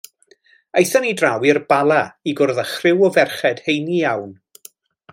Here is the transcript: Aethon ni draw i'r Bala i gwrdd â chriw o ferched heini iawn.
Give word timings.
Aethon 0.79 1.03
ni 1.07 1.11
draw 1.19 1.45
i'r 1.49 1.59
Bala 1.73 1.99
i 2.31 2.35
gwrdd 2.41 2.63
â 2.65 2.67
chriw 2.73 3.07
o 3.09 3.13
ferched 3.19 3.63
heini 3.67 4.03
iawn. 4.15 4.37